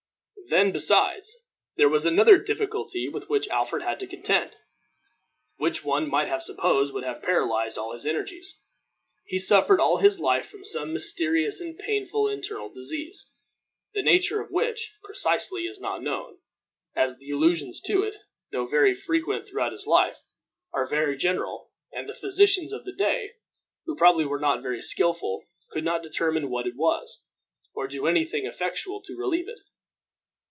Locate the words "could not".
25.69-26.03